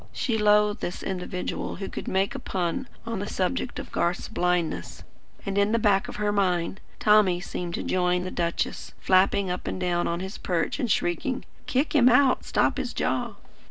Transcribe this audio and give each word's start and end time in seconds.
She 0.13 0.35
loathed 0.39 0.81
this 0.81 1.03
individual 1.03 1.75
who 1.75 1.87
could 1.87 2.07
make 2.07 2.33
a 2.33 2.39
pun 2.39 2.87
on 3.05 3.19
the 3.19 3.27
subject 3.27 3.77
of 3.77 3.91
Garth's 3.91 4.27
blindness, 4.29 5.03
and, 5.45 5.59
in 5.59 5.73
the 5.73 5.77
back 5.77 6.07
of 6.07 6.15
her 6.15 6.31
mind, 6.31 6.79
Tommy 6.99 7.39
seemed 7.39 7.75
to 7.75 7.83
join 7.83 8.23
the 8.23 8.31
duchess, 8.31 8.93
flapping 8.99 9.51
up 9.51 9.67
and 9.67 9.79
down 9.79 10.07
on 10.07 10.19
his 10.19 10.39
perch 10.39 10.79
and 10.79 10.89
shrieking: 10.89 11.45
"Kick 11.67 11.93
him 11.93 12.09
out! 12.09 12.43
Stop 12.45 12.77
his 12.77 12.95
jaw!" 12.95 13.35